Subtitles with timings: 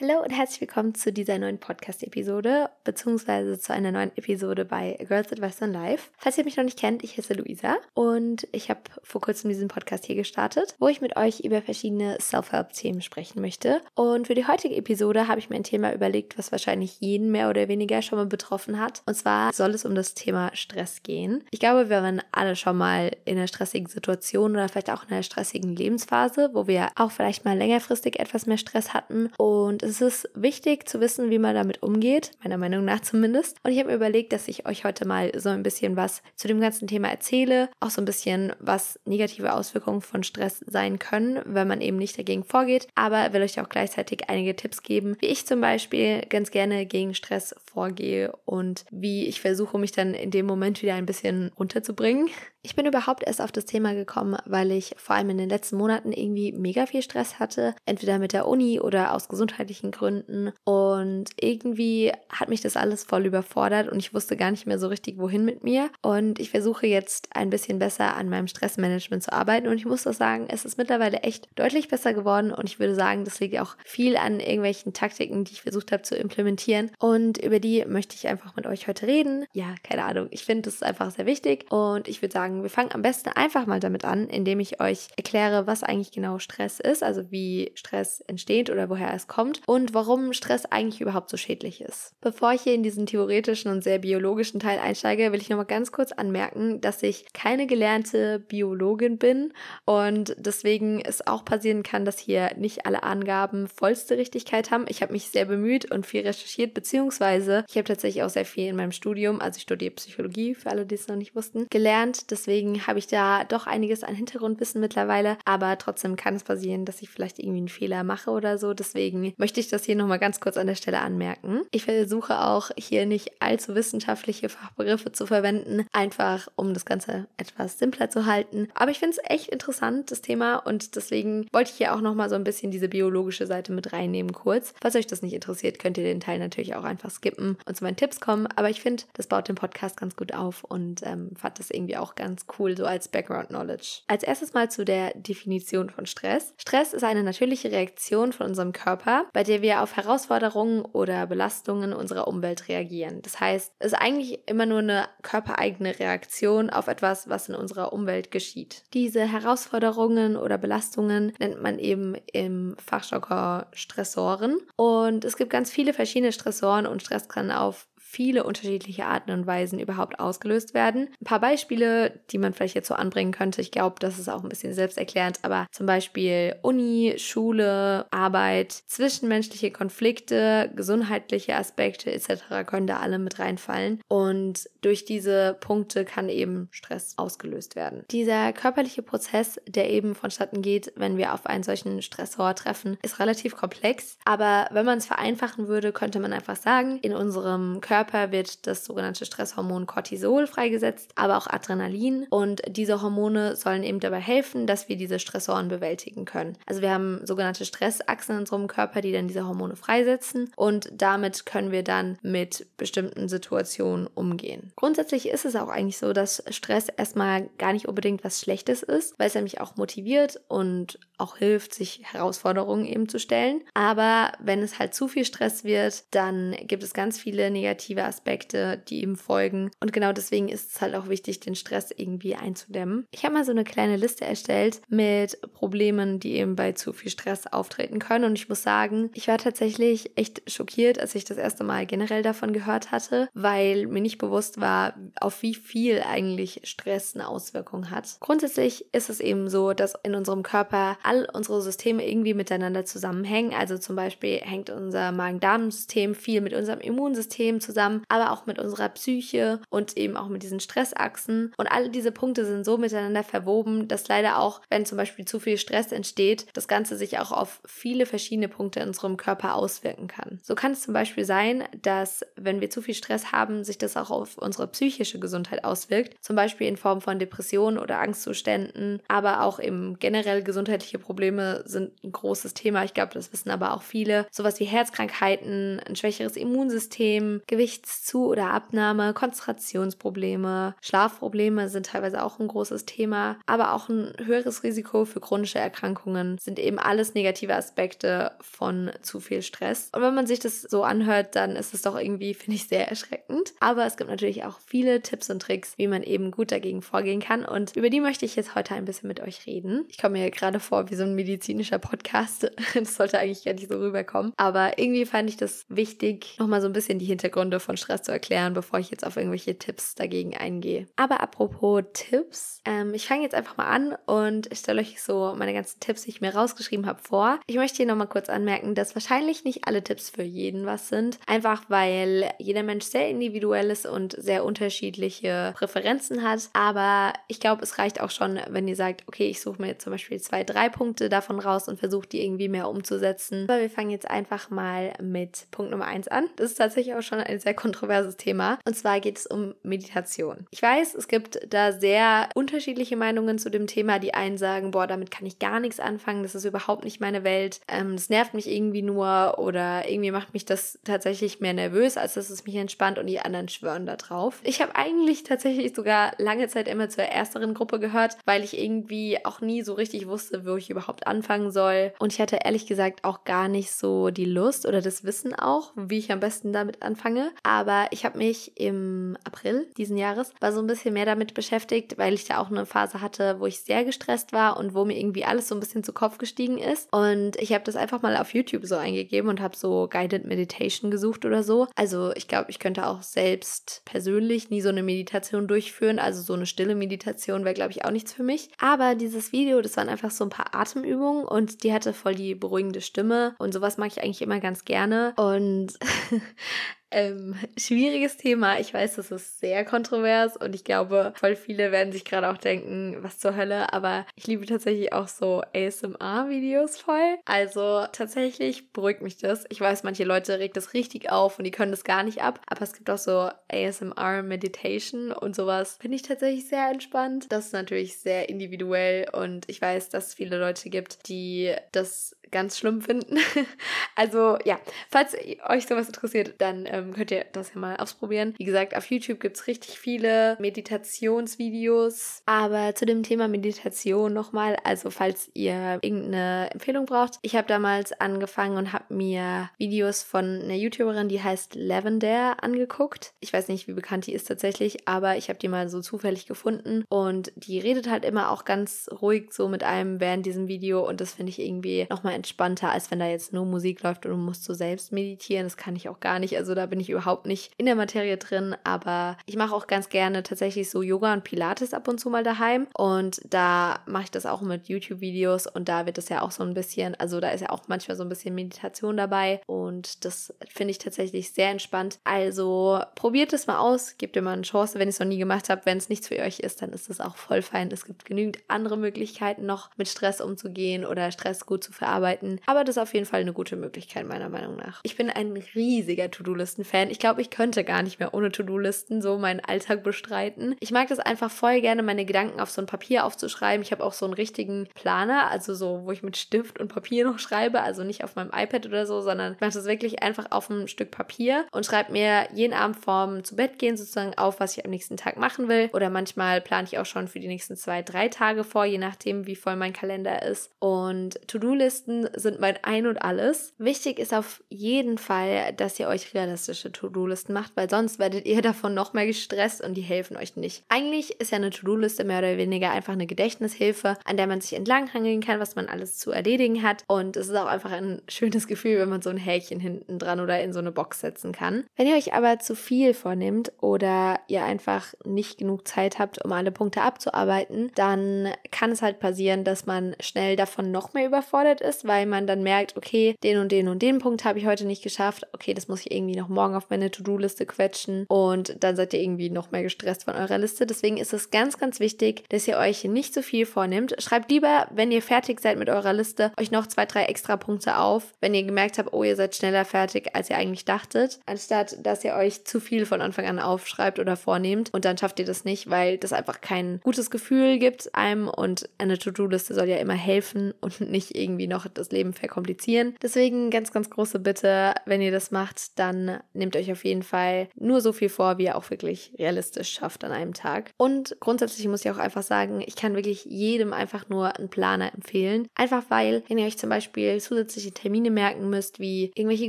[0.00, 5.32] Hallo und herzlich willkommen zu dieser neuen Podcast-Episode, beziehungsweise zu einer neuen Episode bei Girls
[5.32, 6.10] Advice on Life.
[6.16, 9.66] Falls ihr mich noch nicht kennt, ich heiße Luisa und ich habe vor kurzem diesen
[9.66, 13.80] Podcast hier gestartet, wo ich mit euch über verschiedene Self-Help-Themen sprechen möchte.
[13.96, 17.50] Und für die heutige Episode habe ich mir ein Thema überlegt, was wahrscheinlich jeden mehr
[17.50, 19.02] oder weniger schon mal betroffen hat.
[19.04, 21.42] Und zwar soll es um das Thema Stress gehen.
[21.50, 25.10] Ich glaube, wir waren alle schon mal in einer stressigen Situation oder vielleicht auch in
[25.10, 30.00] einer stressigen Lebensphase, wo wir auch vielleicht mal längerfristig etwas mehr Stress hatten und es
[30.00, 33.56] ist wichtig zu wissen, wie man damit umgeht, meiner Meinung nach zumindest.
[33.64, 36.48] Und ich habe mir überlegt, dass ich euch heute mal so ein bisschen was zu
[36.48, 41.40] dem ganzen Thema erzähle, auch so ein bisschen, was negative Auswirkungen von Stress sein können,
[41.44, 42.88] wenn man eben nicht dagegen vorgeht.
[42.94, 47.14] Aber will euch auch gleichzeitig einige Tipps geben, wie ich zum Beispiel ganz gerne gegen
[47.14, 52.28] Stress vorgehe und wie ich versuche, mich dann in dem Moment wieder ein bisschen runterzubringen.
[52.62, 55.76] Ich bin überhaupt erst auf das Thema gekommen, weil ich vor allem in den letzten
[55.76, 60.52] Monaten irgendwie mega viel Stress hatte, entweder mit der Uni oder aus gesundheitlichen Gründen.
[60.64, 64.88] Und irgendwie hat mich das alles voll überfordert und ich wusste gar nicht mehr so
[64.88, 65.90] richtig, wohin mit mir.
[66.02, 69.68] Und ich versuche jetzt ein bisschen besser an meinem Stressmanagement zu arbeiten.
[69.68, 72.52] Und ich muss das sagen, es ist mittlerweile echt deutlich besser geworden.
[72.52, 76.02] Und ich würde sagen, das liegt auch viel an irgendwelchen Taktiken, die ich versucht habe
[76.02, 76.90] zu implementieren.
[76.98, 79.46] Und über die möchte ich einfach mit euch heute reden.
[79.52, 80.28] Ja, keine Ahnung.
[80.30, 81.66] Ich finde, das ist einfach sehr wichtig.
[81.70, 85.08] Und ich würde sagen, wir fangen am besten einfach mal damit an, indem ich euch
[85.16, 89.92] erkläre, was eigentlich genau Stress ist, also wie Stress entsteht oder woher es kommt und
[89.92, 92.14] warum Stress eigentlich überhaupt so schädlich ist.
[92.22, 95.92] Bevor ich hier in diesen theoretischen und sehr biologischen Teil einsteige, will ich nochmal ganz
[95.92, 99.52] kurz anmerken, dass ich keine gelernte Biologin bin
[99.84, 104.86] und deswegen es auch passieren kann, dass hier nicht alle Angaben vollste Richtigkeit haben.
[104.88, 108.68] Ich habe mich sehr bemüht und viel recherchiert, beziehungsweise ich habe tatsächlich auch sehr viel
[108.68, 112.30] in meinem Studium, also ich studiere Psychologie, für alle, die es noch nicht wussten, gelernt.
[112.30, 115.36] Deswegen habe ich da doch einiges an Hintergrundwissen mittlerweile.
[115.44, 118.72] Aber trotzdem kann es passieren, dass ich vielleicht irgendwie einen Fehler mache oder so.
[118.72, 121.62] Deswegen möchte ich das hier nochmal ganz kurz an der Stelle anmerken.
[121.70, 127.78] Ich versuche auch hier nicht allzu wissenschaftliche Fachbegriffe zu verwenden, einfach um das Ganze etwas
[127.78, 128.68] simpler zu halten.
[128.74, 130.56] Aber ich finde es echt interessant, das Thema.
[130.56, 134.32] Und deswegen wollte ich hier auch nochmal so ein bisschen diese biologische Seite mit reinnehmen
[134.32, 134.74] kurz.
[134.80, 137.84] Falls euch das nicht interessiert, könnt ihr den Teil natürlich auch einfach skippen und zu
[137.84, 138.46] meinen Tipps kommen.
[138.56, 141.96] Aber ich finde, das baut den Podcast ganz gut auf und ähm, fand das irgendwie
[141.96, 144.00] auch ganz cool, so als Background Knowledge.
[144.06, 146.54] Als erstes mal zu der Definition von Stress.
[146.58, 151.92] Stress ist eine natürliche Reaktion von unserem Körper, bei der wir auf Herausforderungen oder Belastungen
[151.92, 153.20] unserer Umwelt reagieren.
[153.22, 157.92] Das heißt, es ist eigentlich immer nur eine körpereigene Reaktion auf etwas, was in unserer
[157.92, 158.84] Umwelt geschieht.
[158.94, 164.58] Diese Herausforderungen oder Belastungen nennt man eben im Fachjargon Stressoren.
[164.76, 169.46] Und es gibt ganz viele verschiedene Stressoren und Stress kann auf viele unterschiedliche Arten und
[169.46, 171.10] Weisen überhaupt ausgelöst werden.
[171.20, 173.60] Ein paar Beispiele, die man vielleicht jetzt so anbringen könnte.
[173.60, 179.70] Ich glaube, das ist auch ein bisschen selbsterklärend, aber zum Beispiel Uni, Schule, Arbeit, zwischenmenschliche
[179.70, 182.66] Konflikte, gesundheitliche Aspekte etc.
[182.66, 184.00] können da alle mit reinfallen.
[184.08, 188.04] Und durch diese Punkte kann eben Stress ausgelöst werden.
[188.10, 193.20] Dieser körperliche Prozess, der eben vonstatten geht, wenn wir auf einen solchen Stressor treffen, ist
[193.20, 194.16] relativ komplex.
[194.24, 198.66] Aber wenn man es vereinfachen würde, könnte man einfach sagen, in unserem Körper Körper wird
[198.68, 202.26] das sogenannte Stresshormon Cortisol freigesetzt, aber auch Adrenalin.
[202.30, 206.56] Und diese Hormone sollen eben dabei helfen, dass wir diese Stressoren bewältigen können.
[206.66, 211.44] Also wir haben sogenannte Stressachsen in unserem Körper, die dann diese Hormone freisetzen und damit
[211.44, 214.72] können wir dann mit bestimmten Situationen umgehen.
[214.76, 219.18] Grundsätzlich ist es auch eigentlich so, dass Stress erstmal gar nicht unbedingt was Schlechtes ist,
[219.18, 223.62] weil es nämlich auch motiviert und auch hilft, sich Herausforderungen eben zu stellen.
[223.74, 228.04] Aber wenn es halt zu viel Stress wird, dann gibt es ganz viele negative negative
[228.04, 229.70] Aspekte, die ihm folgen.
[229.80, 233.06] Und genau deswegen ist es halt auch wichtig, den Stress irgendwie einzudämmen.
[233.10, 237.10] Ich habe mal so eine kleine Liste erstellt mit Problemen, die eben bei zu viel
[237.10, 238.24] Stress auftreten können.
[238.24, 242.22] Und ich muss sagen, ich war tatsächlich echt schockiert, als ich das erste Mal generell
[242.22, 247.90] davon gehört hatte, weil mir nicht bewusst war, auf wie viel eigentlich Stress eine Auswirkung
[247.90, 248.16] hat.
[248.20, 253.54] Grundsätzlich ist es eben so, dass in unserem Körper all unsere Systeme irgendwie miteinander zusammenhängen.
[253.54, 258.58] Also zum Beispiel hängt unser Magen-Darm-System viel mit unserem Immunsystem zusammen zusammen, aber auch mit
[258.58, 261.52] unserer Psyche und eben auch mit diesen Stressachsen.
[261.56, 265.38] Und alle diese Punkte sind so miteinander verwoben, dass leider auch, wenn zum Beispiel zu
[265.38, 270.08] viel Stress entsteht, das Ganze sich auch auf viele verschiedene Punkte in unserem Körper auswirken
[270.08, 270.40] kann.
[270.42, 273.96] So kann es zum Beispiel sein, dass wenn wir zu viel Stress haben, sich das
[273.96, 279.42] auch auf unsere psychische Gesundheit auswirkt, zum Beispiel in Form von Depressionen oder Angstzuständen, aber
[279.42, 282.84] auch eben generell gesundheitliche Probleme sind ein großes Thema.
[282.84, 284.26] Ich glaube, das wissen aber auch viele.
[284.32, 292.38] Sowas wie Herzkrankheiten, ein schwächeres Immunsystem, Gewicht Gewichtszu- oder Abnahme, Konzentrationsprobleme, Schlafprobleme sind teilweise auch
[292.38, 297.54] ein großes Thema, aber auch ein höheres Risiko für chronische Erkrankungen sind eben alles negative
[297.54, 299.90] Aspekte von zu viel Stress.
[299.94, 302.88] Und wenn man sich das so anhört, dann ist es doch irgendwie, finde ich, sehr
[302.88, 303.52] erschreckend.
[303.60, 307.20] Aber es gibt natürlich auch viele Tipps und Tricks, wie man eben gut dagegen vorgehen
[307.20, 307.44] kann.
[307.44, 309.84] Und über die möchte ich jetzt heute ein bisschen mit euch reden.
[309.90, 312.50] Ich komme mir gerade vor wie so ein medizinischer Podcast.
[312.78, 314.32] Das sollte eigentlich gar nicht so rüberkommen.
[314.36, 318.12] Aber irgendwie fand ich das wichtig, nochmal so ein bisschen die Hintergründe von Stress zu
[318.12, 320.86] erklären, bevor ich jetzt auf irgendwelche Tipps dagegen eingehe.
[320.96, 325.54] Aber apropos Tipps, ähm, ich fange jetzt einfach mal an und stelle euch so meine
[325.54, 327.40] ganzen Tipps, die ich mir rausgeschrieben habe, vor.
[327.46, 331.18] Ich möchte hier nochmal kurz anmerken, dass wahrscheinlich nicht alle Tipps für jeden was sind.
[331.26, 336.50] Einfach weil jeder Mensch sehr individuell ist und sehr unterschiedliche Präferenzen hat.
[336.52, 339.92] Aber ich glaube, es reicht auch schon, wenn ihr sagt, okay, ich suche mir zum
[339.92, 343.44] Beispiel zwei, drei Punkte davon raus und versuche die irgendwie mehr umzusetzen.
[343.48, 346.28] Aber wir fangen jetzt einfach mal mit Punkt Nummer eins an.
[346.36, 348.58] Das ist tatsächlich auch schon ein sehr kontroverses Thema.
[348.64, 350.46] Und zwar geht es um Meditation.
[350.50, 353.98] Ich weiß, es gibt da sehr unterschiedliche Meinungen zu dem Thema.
[353.98, 357.24] Die einen sagen, boah, damit kann ich gar nichts anfangen, das ist überhaupt nicht meine
[357.24, 361.96] Welt, ähm, das nervt mich irgendwie nur oder irgendwie macht mich das tatsächlich mehr nervös,
[361.96, 364.40] als dass es mich entspannt und die anderen schwören da drauf.
[364.44, 369.24] Ich habe eigentlich tatsächlich sogar lange Zeit immer zur ersteren Gruppe gehört, weil ich irgendwie
[369.24, 371.92] auch nie so richtig wusste, wo ich überhaupt anfangen soll.
[371.98, 375.72] Und ich hatte ehrlich gesagt auch gar nicht so die Lust oder das Wissen auch,
[375.76, 377.30] wie ich am besten damit anfange.
[377.42, 381.98] Aber ich habe mich im April diesen Jahres war so ein bisschen mehr damit beschäftigt,
[381.98, 384.98] weil ich da auch eine Phase hatte, wo ich sehr gestresst war und wo mir
[384.98, 386.92] irgendwie alles so ein bisschen zu Kopf gestiegen ist.
[386.92, 390.90] Und ich habe das einfach mal auf YouTube so eingegeben und habe so Guided Meditation
[390.90, 391.66] gesucht oder so.
[391.74, 395.98] Also ich glaube, ich könnte auch selbst persönlich nie so eine Meditation durchführen.
[395.98, 398.50] Also so eine stille Meditation wäre, glaube ich, auch nichts für mich.
[398.58, 402.34] Aber dieses Video, das waren einfach so ein paar Atemübungen und die hatte voll die
[402.34, 403.34] beruhigende Stimme.
[403.38, 405.14] Und sowas mag ich eigentlich immer ganz gerne.
[405.16, 405.74] Und
[406.90, 408.58] Ähm, schwieriges Thema.
[408.58, 412.38] Ich weiß, das ist sehr kontrovers und ich glaube, voll viele werden sich gerade auch
[412.38, 413.72] denken, was zur Hölle.
[413.72, 417.18] Aber ich liebe tatsächlich auch so ASMR-Videos voll.
[417.24, 419.44] Also tatsächlich beruhigt mich das.
[419.48, 422.40] Ich weiß, manche Leute regt das richtig auf und die können das gar nicht ab.
[422.46, 425.76] Aber es gibt auch so ASMR-Meditation und sowas.
[425.80, 427.26] Finde ich tatsächlich sehr entspannt.
[427.30, 432.16] Das ist natürlich sehr individuell und ich weiß, dass es viele Leute gibt, die das
[432.30, 433.18] ganz schlimm finden.
[433.94, 434.58] also ja,
[434.90, 438.34] falls euch sowas interessiert, dann ähm, könnt ihr das ja mal ausprobieren.
[438.38, 442.22] Wie gesagt, auf YouTube gibt es richtig viele Meditationsvideos.
[442.26, 447.18] Aber zu dem Thema Meditation nochmal, also falls ihr irgendeine Empfehlung braucht.
[447.22, 453.12] Ich habe damals angefangen und habe mir Videos von einer YouTuberin, die heißt Lavender, angeguckt.
[453.20, 456.26] Ich weiß nicht, wie bekannt die ist tatsächlich, aber ich habe die mal so zufällig
[456.26, 456.84] gefunden.
[456.88, 461.00] Und die redet halt immer auch ganz ruhig so mit einem während diesem Video und
[461.00, 464.18] das finde ich irgendwie nochmal entspannter, als wenn da jetzt nur Musik läuft und du
[464.18, 465.46] musst so selbst meditieren.
[465.46, 466.36] Das kann ich auch gar nicht.
[466.36, 468.56] Also da bin ich überhaupt nicht in der Materie drin.
[468.64, 472.22] Aber ich mache auch ganz gerne tatsächlich so Yoga und Pilates ab und zu mal
[472.24, 472.66] daheim.
[472.76, 476.42] Und da mache ich das auch mit YouTube-Videos und da wird das ja auch so
[476.42, 479.40] ein bisschen, also da ist ja auch manchmal so ein bisschen Meditation dabei.
[479.46, 481.98] Und das finde ich tatsächlich sehr entspannt.
[482.04, 485.18] Also probiert es mal aus, gebt ihr mal eine Chance, wenn ihr es noch nie
[485.18, 485.66] gemacht habt.
[485.66, 487.70] Wenn es nichts für euch ist, dann ist es auch voll fein.
[487.70, 492.40] Es gibt genügend andere Möglichkeiten noch mit Stress umzugehen oder Stress gut zu verarbeiten arbeiten.
[492.46, 494.80] Aber das ist auf jeden Fall eine gute Möglichkeit, meiner Meinung nach.
[494.82, 496.90] Ich bin ein riesiger To-Do-Listen-Fan.
[496.90, 500.56] Ich glaube, ich könnte gar nicht mehr ohne To-Do-Listen so meinen Alltag bestreiten.
[500.60, 503.62] Ich mag das einfach voll gerne, meine Gedanken auf so ein Papier aufzuschreiben.
[503.62, 507.04] Ich habe auch so einen richtigen Planer, also so, wo ich mit Stift und Papier
[507.08, 510.26] noch schreibe, also nicht auf meinem iPad oder so, sondern ich mache das wirklich einfach
[510.30, 514.40] auf einem Stück Papier und schreibe mir jeden Abend vorm zu Bett gehen sozusagen auf,
[514.40, 515.70] was ich am nächsten Tag machen will.
[515.72, 519.26] Oder manchmal plane ich auch schon für die nächsten zwei, drei Tage vor, je nachdem,
[519.26, 520.50] wie voll mein Kalender ist.
[520.58, 523.54] Und To-Do-Listen sind mein Ein und Alles.
[523.58, 528.42] Wichtig ist auf jeden Fall, dass ihr euch realistische To-Do-Listen macht, weil sonst werdet ihr
[528.48, 530.64] davon noch mehr gestresst und die helfen euch nicht.
[530.68, 534.54] Eigentlich ist ja eine To-Do-Liste mehr oder weniger einfach eine Gedächtnishilfe, an der man sich
[534.54, 536.84] entlanghangeln kann, was man alles zu erledigen hat.
[536.86, 540.20] Und es ist auch einfach ein schönes Gefühl, wenn man so ein Häkchen hinten dran
[540.20, 541.64] oder in so eine Box setzen kann.
[541.76, 546.32] Wenn ihr euch aber zu viel vornimmt oder ihr einfach nicht genug Zeit habt, um
[546.32, 551.60] alle Punkte abzuarbeiten, dann kann es halt passieren, dass man schnell davon noch mehr überfordert
[551.60, 554.66] ist, weil man dann merkt, okay, den und den und den Punkt habe ich heute
[554.66, 555.26] nicht geschafft.
[555.32, 559.00] Okay, das muss ich irgendwie noch morgen auf meine To-Do-Liste quetschen und dann seid ihr
[559.00, 560.66] irgendwie noch mehr gestresst von eurer Liste.
[560.66, 563.94] Deswegen ist es ganz, ganz wichtig, dass ihr euch nicht zu viel vornimmt.
[563.98, 567.78] Schreibt lieber, wenn ihr fertig seid mit eurer Liste, euch noch zwei, drei extra Punkte
[567.78, 571.76] auf, wenn ihr gemerkt habt, oh, ihr seid schneller fertig, als ihr eigentlich dachtet, anstatt
[571.82, 575.24] dass ihr euch zu viel von Anfang an aufschreibt oder vornehmt und dann schafft ihr
[575.24, 579.76] das nicht, weil das einfach kein gutes Gefühl gibt einem und eine To-Do-Liste soll ja
[579.76, 582.94] immer helfen und nicht irgendwie noch das Leben verkomplizieren.
[583.02, 587.48] Deswegen ganz, ganz große Bitte, wenn ihr das macht, dann nehmt euch auf jeden Fall
[587.54, 590.70] nur so viel vor, wie ihr auch wirklich realistisch schafft an einem Tag.
[590.76, 594.92] Und grundsätzlich muss ich auch einfach sagen, ich kann wirklich jedem einfach nur einen Planer
[594.92, 595.48] empfehlen.
[595.54, 599.48] Einfach weil, wenn ihr euch zum Beispiel zusätzliche Termine merken müsst, wie irgendwelche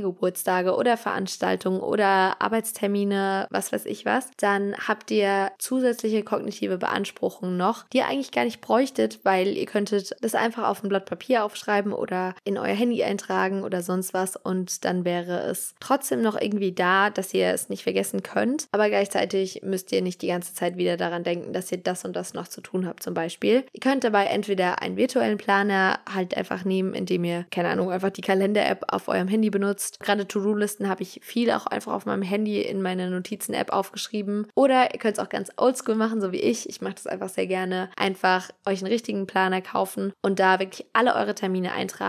[0.00, 7.56] Geburtstage oder Veranstaltungen oder Arbeitstermine, was weiß ich was, dann habt ihr zusätzliche kognitive Beanspruchungen
[7.56, 11.06] noch, die ihr eigentlich gar nicht bräuchtet, weil ihr könntet das einfach auf ein Blatt
[11.06, 16.22] Papier aufschreiben oder in euer Handy eintragen oder sonst was und dann wäre es trotzdem
[16.22, 18.66] noch irgendwie da, dass ihr es nicht vergessen könnt.
[18.72, 22.14] Aber gleichzeitig müsst ihr nicht die ganze Zeit wieder daran denken, dass ihr das und
[22.14, 23.64] das noch zu tun habt zum Beispiel.
[23.72, 28.10] Ihr könnt dabei entweder einen virtuellen Planer halt einfach nehmen, indem ihr, keine Ahnung, einfach
[28.10, 30.00] die Kalender-App auf eurem Handy benutzt.
[30.00, 34.46] Gerade To-Do-Listen habe ich viel auch einfach auf meinem Handy in meine Notizen-App aufgeschrieben.
[34.54, 36.68] Oder ihr könnt es auch ganz oldschool machen, so wie ich.
[36.68, 37.90] Ich mache das einfach sehr gerne.
[37.96, 41.99] Einfach euch einen richtigen Planer kaufen und da wirklich alle eure Termine eintragen,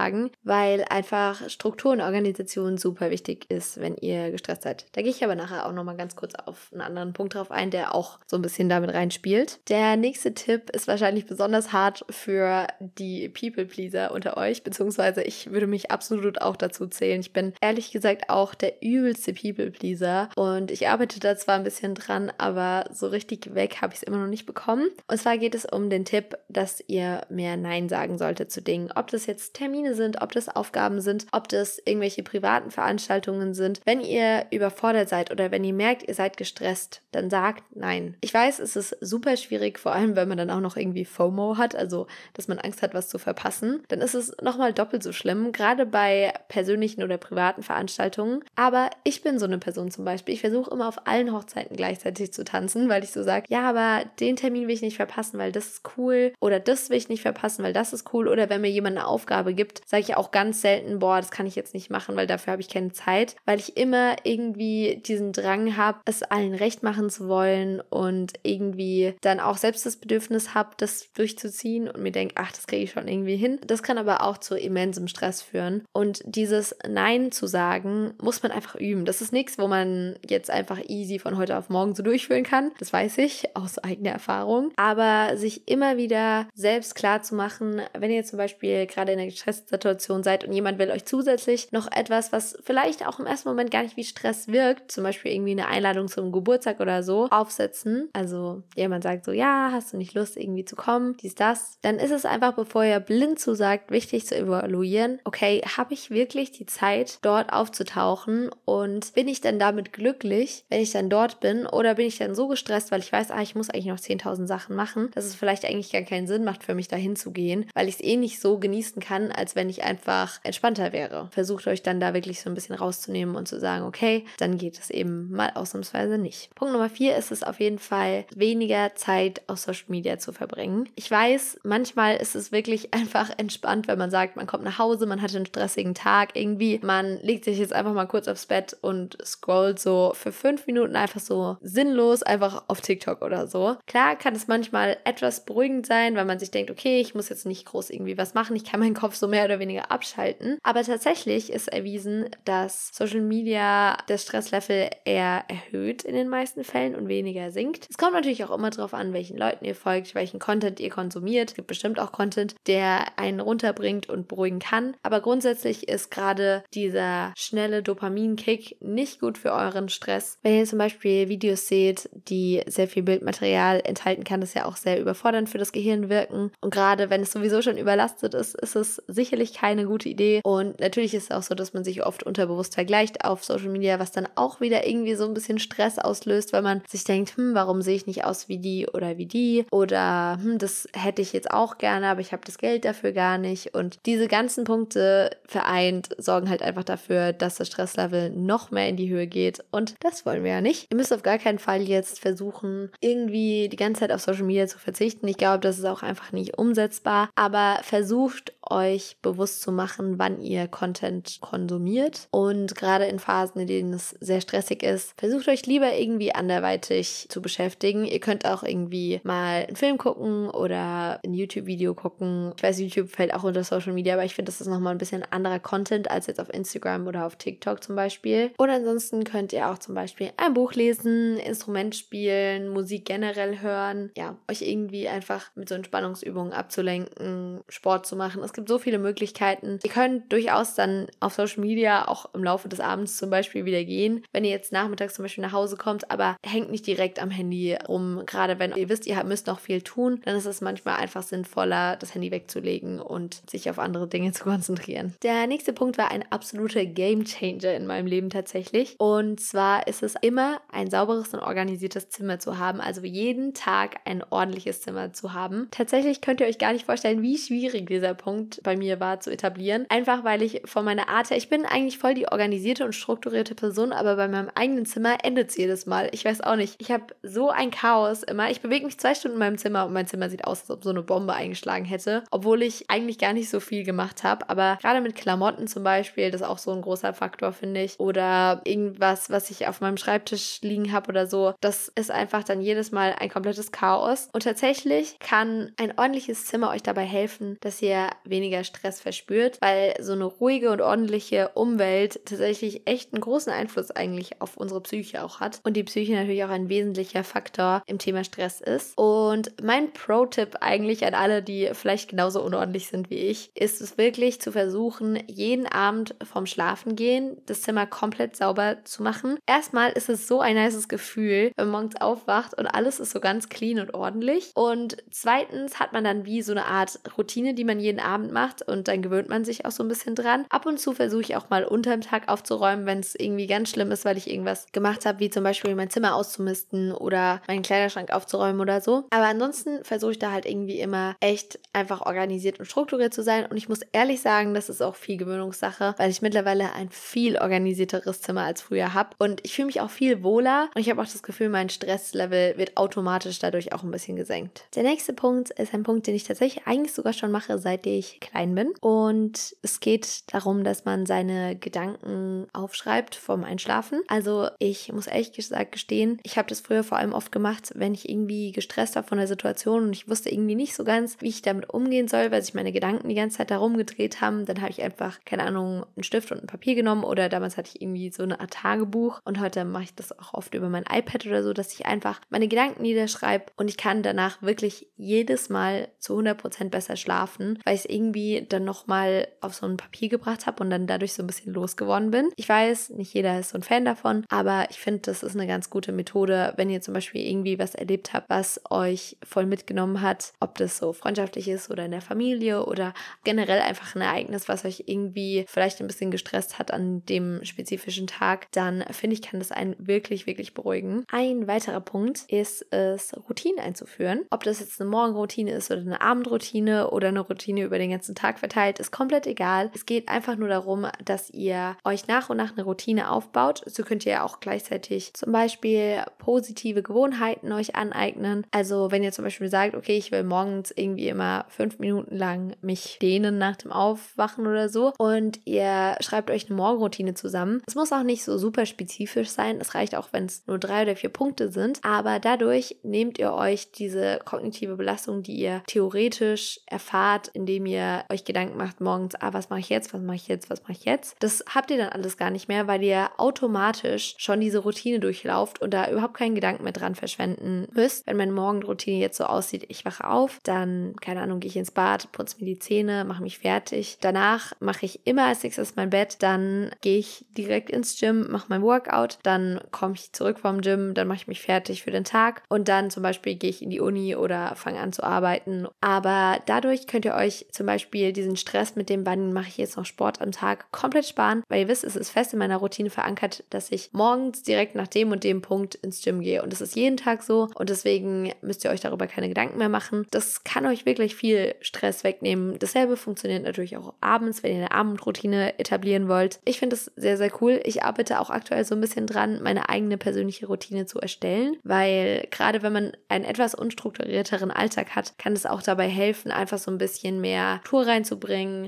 [0.44, 4.86] weil einfach Struktur und Organisation super wichtig ist, wenn ihr gestresst seid.
[4.94, 7.72] Da gehe ich aber nachher auch nochmal ganz kurz auf einen anderen Punkt drauf ein,
[7.72, 9.60] der auch so ein bisschen damit reinspielt.
[9.70, 15.68] Der nächste Tipp ist wahrscheinlich besonders hart für die People-Pleaser unter euch, beziehungsweise ich würde
[15.68, 17.22] mich absolut auch dazu zählen.
[17.22, 21.96] Ich bin ehrlich gesagt auch der übelste People-Pleaser und ich arbeite da zwar ein bisschen
[21.96, 24.90] dran, aber so richtig weg habe ich es immer noch nicht bekommen.
[25.08, 28.92] Und zwar geht es um den Tipp, dass ihr mehr Nein sagen solltet zu Dingen.
[28.96, 33.82] Ob das jetzt Termine sind, ob das Aufgaben sind, ob das irgendwelche privaten Veranstaltungen sind.
[33.86, 38.16] Wenn ihr überfordert seid oder wenn ihr merkt, ihr seid gestresst, dann sagt Nein.
[38.22, 41.58] Ich weiß, es ist super schwierig, vor allem wenn man dann auch noch irgendwie FOMO
[41.58, 43.84] hat, also dass man Angst hat, was zu verpassen.
[43.88, 48.44] Dann ist es nochmal doppelt so schlimm, gerade bei persönlichen oder privaten Veranstaltungen.
[48.56, 50.34] Aber ich bin so eine Person zum Beispiel.
[50.34, 54.06] Ich versuche immer auf allen Hochzeiten gleichzeitig zu tanzen, weil ich so sage, ja, aber
[54.20, 56.34] den Termin will ich nicht verpassen, weil das ist cool.
[56.40, 58.28] Oder das will ich nicht verpassen, weil das ist cool.
[58.28, 61.46] Oder wenn mir jemand eine Aufgabe gibt, sage ich auch ganz selten, boah, das kann
[61.46, 63.36] ich jetzt nicht machen, weil dafür habe ich keine Zeit.
[63.46, 69.16] Weil ich immer irgendwie diesen Drang habe, es allen recht machen zu wollen und irgendwie
[69.22, 72.92] dann auch selbst das Bedürfnis habe, das durchzuziehen und mir denke, ach, das kriege ich
[72.92, 73.60] schon irgendwie hin.
[73.66, 75.84] Das kann aber auch zu immensem Stress führen.
[75.94, 79.06] Und dieses Nein zu sagen, muss man einfach üben.
[79.06, 82.72] Das ist nichts, wo man jetzt einfach easy von heute auf morgen so durchführen kann.
[82.80, 84.72] Das weiß ich aus eigener Erfahrung.
[84.76, 89.28] Aber sich immer wieder selbst klar zu machen, wenn ihr zum Beispiel gerade in einer
[89.62, 93.72] Stresssituation seid und jemand will euch zusätzlich noch etwas, was vielleicht auch im ersten Moment
[93.72, 98.10] gar nicht wie Stress wirkt, zum Beispiel irgendwie eine Einladung zum Geburtstag oder so, aufsetzen.
[98.14, 101.78] Also jemand sagt so, ja, hast du nicht Lust irgendwie zu kommen, dies, das.
[101.82, 106.52] Dann ist es einfach, bevor ihr blind zusagt, wichtig zu evaluieren, okay, habe ich wirklich
[106.52, 111.66] die Zeit, dort aufzutauchen und bin ich dann damit glücklich, wenn ich dann dort bin
[111.66, 114.48] oder bin ich dann so gestresst, weil ich weiß, ah, ich muss eigentlich noch 10.000
[114.48, 117.66] Sachen machen, dass es vielleicht eigentlich gar keinen Sinn macht für mich dahin zu gehen,
[117.74, 121.30] weil ich es eh nicht so genießen kann, als wenn ich einfach entspannter wäre.
[121.32, 124.80] Versucht euch dann da wirklich so ein bisschen rauszunehmen und zu sagen, okay, dann geht
[124.80, 126.54] es eben mal ausnahmsweise nicht.
[126.56, 130.90] Punkt Nummer vier ist es auf jeden Fall, weniger Zeit auf Social Media zu verbringen.
[130.96, 135.06] Ich weiß, manchmal ist es wirklich einfach entspannt, wenn man sagt, man kommt nach Hause,
[135.06, 138.76] man hatte einen stressigen Tag irgendwie, man legt sich jetzt einfach mal kurz aufs Bett
[138.82, 143.78] und scrollt so für fünf Minuten einfach so sinnlos einfach auf TikTok oder so.
[143.88, 147.46] Klar kann es manchmal etwas beruhigend sein, weil man sich denkt, okay, ich muss jetzt
[147.46, 150.58] nicht groß irgendwie was machen, ich kann meinen Kopf so mehr oder weniger abschalten.
[150.64, 156.96] Aber tatsächlich ist erwiesen, dass Social Media das Stresslevel eher erhöht in den meisten Fällen
[156.96, 157.88] und weniger sinkt.
[157.90, 161.50] Es kommt natürlich auch immer darauf an, welchen Leuten ihr folgt, welchen Content ihr konsumiert.
[161.50, 164.96] Es gibt bestimmt auch Content, der einen runterbringt und beruhigen kann.
[165.04, 170.38] Aber grundsätzlich ist gerade dieser schnelle Dopaminkick nicht gut für euren Stress.
[170.42, 174.78] Wenn ihr zum Beispiel Videos seht, die sehr viel Bildmaterial enthalten, kann das ja auch
[174.78, 176.52] sehr überfordernd für das Gehirn wirken.
[176.62, 180.42] Und gerade wenn es sowieso schon überlastet ist, ist es sicherlich keine gute Idee.
[180.44, 183.98] Und natürlich ist es auch so, dass man sich oft unterbewusst vergleicht auf Social Media,
[183.98, 187.54] was dann auch wieder irgendwie so ein bisschen Stress auslöst, weil man sich denkt, hm,
[187.54, 189.66] warum sehe ich nicht aus wie die oder wie die?
[189.72, 193.38] Oder hm, das hätte ich jetzt auch gerne, aber ich habe das Geld dafür gar
[193.38, 193.74] nicht.
[193.74, 198.98] Und diese ganzen Punkte vereint sorgen halt einfach dafür, dass das Stresslevel noch mehr in
[198.98, 199.64] die Höhe geht.
[199.72, 200.88] Und das wollen wir ja nicht.
[200.92, 204.68] Ihr müsst auf gar keinen Fall jetzt versuchen, irgendwie die ganze Zeit auf Social Media
[204.68, 205.28] zu verzichten.
[205.30, 207.30] Ich glaube, das ist auch einfach nicht umsetzbar.
[207.36, 212.28] Aber versucht euch bewusst zu machen, wann ihr Content konsumiert.
[212.32, 217.28] Und gerade in Phasen, in denen es sehr stressig ist, versucht euch lieber irgendwie anderweitig
[217.30, 218.06] zu beschäftigen.
[218.06, 222.54] Ihr könnt auch irgendwie mal einen Film gucken oder ein YouTube-Video gucken.
[222.58, 224.98] Ich weiß, YouTube fällt auch unter Social Media, aber ich finde, das ist nochmal ein
[224.98, 228.52] bisschen anderer Content als jetzt auf Instagram oder auf TikTok zum Beispiel.
[228.58, 234.12] Und ansonsten könnt ihr auch zum Beispiel ein Buch lesen, Instrument spielen, Musik generell hören.
[234.18, 238.44] Ja, euch irgendwie einfach mit so Entspannungsübungen abzulenken, Sport zu machen.
[238.44, 239.80] Es gibt so viele Möglichkeiten Möglichkeiten.
[239.84, 243.84] Ihr könnt durchaus dann auf Social Media auch im Laufe des Abends zum Beispiel wieder
[243.84, 247.30] gehen, wenn ihr jetzt nachmittags zum Beispiel nach Hause kommt, aber hängt nicht direkt am
[247.30, 248.24] Handy rum.
[248.26, 251.98] Gerade wenn ihr wisst, ihr müsst noch viel tun, dann ist es manchmal einfach sinnvoller,
[251.98, 255.14] das Handy wegzulegen und sich auf andere Dinge zu konzentrieren.
[255.24, 258.96] Der nächste Punkt war ein absoluter Game Changer in meinem Leben tatsächlich.
[258.98, 262.80] Und zwar ist es immer ein sauberes und organisiertes Zimmer zu haben.
[262.80, 265.68] Also jeden Tag ein ordentliches Zimmer zu haben.
[265.72, 269.30] Tatsächlich könnt ihr euch gar nicht vorstellen, wie schwierig dieser Punkt bei mir war zu
[269.30, 269.86] etablieren.
[269.90, 273.56] Einfach weil ich von meiner Art her, ich bin eigentlich voll die organisierte und strukturierte
[273.56, 276.08] Person, aber bei meinem eigenen Zimmer endet es jedes Mal.
[276.14, 276.76] Ich weiß auch nicht.
[276.80, 278.50] Ich habe so ein Chaos immer.
[278.50, 280.84] Ich bewege mich zwei Stunden in meinem Zimmer und mein Zimmer sieht aus, als ob
[280.84, 282.24] so eine Bombe eingeschlagen hätte.
[282.32, 284.50] Obwohl ich eigentlich gar nicht so viel gemacht habe.
[284.50, 288.00] Aber gerade mit Klamotten zum Beispiel, das ist auch so ein großer Faktor, finde ich.
[288.00, 291.54] Oder irgendwas, was ich auf meinem Schreibtisch liegen habe oder so.
[291.60, 294.30] Das ist einfach dann jedes Mal ein komplettes Chaos.
[294.32, 299.94] Und tatsächlich kann ein ordentliches Zimmer euch dabei helfen, dass ihr weniger Stress verspürt, weil
[300.00, 305.24] so eine ruhige und ordentliche Umwelt tatsächlich echt einen großen Einfluss eigentlich auf unsere Psyche
[305.24, 305.62] auch hat.
[305.64, 308.98] Und die Psyche natürlich auch ein wesentlicher Faktor im Thema Stress ist.
[308.98, 313.98] Und mein Pro-Tipp eigentlich an alle, die vielleicht genauso unordentlich sind wie ich, ist es
[313.98, 319.38] wirklich zu versuchen, jeden Abend vorm Schlafengehen das Zimmer komplett sauber zu machen.
[319.46, 323.20] Erstmal ist es so ein nices Gefühl, wenn man morgens aufwacht und alles ist so
[323.20, 324.52] ganz clean und ordentlich.
[324.56, 328.62] Und zweitens hat man dann wie so eine Art Routine, die man jeden Abend macht
[328.62, 330.46] und dann gewöhnt man sich auch so ein bisschen dran.
[330.50, 333.92] Ab und zu versuche ich auch mal unterm Tag aufzuräumen, wenn es irgendwie ganz schlimm
[333.92, 338.12] ist, weil ich irgendwas gemacht habe, wie zum Beispiel mein Zimmer auszumisten oder meinen Kleiderschrank
[338.12, 339.06] aufzuräumen oder so.
[339.10, 343.46] Aber ansonsten versuche ich da halt irgendwie immer echt einfach organisiert und strukturiert zu sein.
[343.46, 347.38] Und ich muss ehrlich sagen, das ist auch viel Gewöhnungssache, weil ich mittlerweile ein viel
[347.38, 349.10] organisierteres Zimmer als früher habe.
[349.18, 352.58] Und ich fühle mich auch viel wohler und ich habe auch das Gefühl, mein Stresslevel
[352.58, 354.66] wird automatisch dadurch auch ein bisschen gesenkt.
[354.76, 358.20] Der nächste Punkt ist ein Punkt, den ich tatsächlich eigentlich sogar schon mache, seit ich
[358.20, 358.71] klein bin.
[358.80, 364.02] Und es geht darum, dass man seine Gedanken aufschreibt vorm Einschlafen.
[364.08, 367.94] Also ich muss ehrlich gesagt gestehen, ich habe das früher vor allem oft gemacht, wenn
[367.94, 371.30] ich irgendwie gestresst war von der Situation und ich wusste irgendwie nicht so ganz, wie
[371.30, 374.46] ich damit umgehen soll, weil sich meine Gedanken die ganze Zeit darum gedreht haben.
[374.46, 377.72] Dann habe ich einfach, keine Ahnung, einen Stift und ein Papier genommen oder damals hatte
[377.74, 380.86] ich irgendwie so eine Art Tagebuch und heute mache ich das auch oft über mein
[380.92, 385.50] iPad oder so, dass ich einfach meine Gedanken niederschreibe und ich kann danach wirklich jedes
[385.50, 390.10] Mal zu 100% besser schlafen, weil ich es irgendwie dann nochmal auf so ein Papier
[390.10, 392.30] gebracht habe und dann dadurch so ein bisschen losgeworden bin.
[392.36, 395.48] Ich weiß, nicht jeder ist so ein Fan davon, aber ich finde, das ist eine
[395.48, 400.02] ganz gute Methode, wenn ihr zum Beispiel irgendwie was erlebt habt, was euch voll mitgenommen
[400.02, 402.94] hat, ob das so freundschaftlich ist oder in der Familie oder
[403.24, 408.08] generell einfach ein Ereignis, was euch irgendwie vielleicht ein bisschen gestresst hat an dem spezifischen
[408.08, 411.06] Tag, dann finde ich, kann das einen wirklich, wirklich beruhigen.
[411.12, 414.26] Ein weiterer Punkt ist es, Routinen einzuführen.
[414.30, 418.16] Ob das jetzt eine Morgenroutine ist oder eine Abendroutine oder eine Routine über den ganzen
[418.16, 419.72] Tag verteilt, ist komplett egal.
[419.74, 423.62] Es geht einfach nur darum, dass ihr euch nach und nach eine Routine aufbaut.
[423.66, 428.46] So könnt ihr auch gleichzeitig zum Beispiel positive Gewohnheiten euch aneignen.
[428.52, 432.56] Also wenn ihr zum Beispiel sagt, okay, ich will morgens irgendwie immer fünf Minuten lang
[432.62, 437.62] mich dehnen nach dem Aufwachen oder so und ihr schreibt euch eine Morgenroutine zusammen.
[437.68, 439.60] Es muss auch nicht so super spezifisch sein.
[439.62, 441.80] Es reicht auch, wenn es nur drei oder vier Punkte sind.
[441.84, 448.26] Aber dadurch nehmt ihr euch diese kognitive Belastung, die ihr theoretisch erfahrt, indem ihr euch
[448.32, 450.86] Gedanken macht morgens, ah, was mache ich jetzt, was mache ich jetzt, was mache ich
[450.86, 451.18] jetzt.
[451.20, 455.62] Das habt ihr dann alles gar nicht mehr, weil ihr automatisch schon diese Routine durchlauft
[455.62, 458.08] und da überhaupt keinen Gedanken mehr dran verschwenden müsst.
[458.08, 461.72] Wenn meine Morgenroutine jetzt so aussieht, ich wache auf, dann, keine Ahnung, gehe ich ins
[461.72, 463.98] Bad, putze mir die Zähne, mache mich fertig.
[464.00, 468.46] Danach mache ich immer als nächstes mein Bett, dann gehe ich direkt ins Gym, mache
[468.48, 472.06] mein Workout, dann komme ich zurück vom Gym, dann mache ich mich fertig für den
[472.06, 475.68] Tag und dann zum Beispiel gehe ich in die Uni oder fange an zu arbeiten.
[475.82, 479.78] Aber dadurch könnt ihr euch zum Beispiel diesen Stress mit dem, wann mache ich jetzt
[479.78, 482.90] noch Sport am Tag, komplett sparen, weil ihr wisst, es ist fest in meiner Routine
[482.90, 486.44] verankert, dass ich morgens direkt nach dem und dem Punkt ins Gym gehe.
[486.44, 489.70] Und das ist jeden Tag so und deswegen müsst ihr euch darüber keine Gedanken mehr
[489.70, 490.06] machen.
[490.12, 492.58] Das kann euch wirklich viel Stress wegnehmen.
[492.60, 496.40] Dasselbe funktioniert natürlich auch abends, wenn ihr eine Abendroutine etablieren wollt.
[496.46, 497.60] Ich finde das sehr, sehr cool.
[497.64, 502.28] Ich arbeite auch aktuell so ein bisschen dran, meine eigene persönliche Routine zu erstellen, weil
[502.32, 506.72] gerade wenn man einen etwas unstrukturierteren Alltag hat, kann es auch dabei helfen, einfach so
[506.72, 508.11] ein bisschen mehr Tour reinzubringen